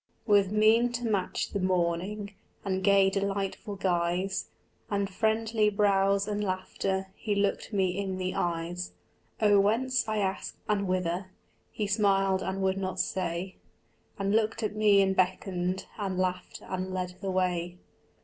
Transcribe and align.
With 0.25 0.51
mien 0.51 0.91
to 0.93 1.05
match 1.05 1.51
the 1.51 1.59
morning 1.59 2.33
And 2.65 2.83
gay 2.83 3.11
delightful 3.11 3.75
guise 3.75 4.49
And 4.89 5.07
friendly 5.07 5.69
brows 5.69 6.27
and 6.27 6.43
laughter 6.43 7.09
He 7.15 7.35
looked 7.35 7.71
me 7.71 7.95
in 7.99 8.17
the 8.17 8.33
eyes. 8.33 8.93
Oh 9.39 9.59
whence, 9.59 10.07
I 10.07 10.17
asked, 10.17 10.57
and 10.67 10.87
whither? 10.87 11.29
He 11.71 11.85
smiled 11.85 12.41
and 12.41 12.63
would 12.63 12.79
not 12.79 12.99
say, 12.99 13.57
And 14.17 14.31
looked 14.35 14.63
at 14.63 14.75
me 14.75 15.03
and 15.03 15.15
beckoned 15.15 15.85
And 15.99 16.17
laughed 16.17 16.61
and 16.67 16.91
led 16.91 17.17
the 17.21 17.29
way. 17.29 17.77